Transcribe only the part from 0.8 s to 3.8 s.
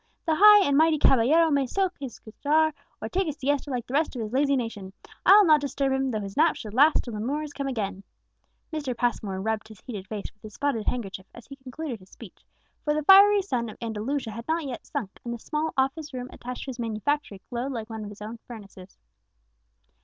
caballero may smoke his cigar, or take his siesta,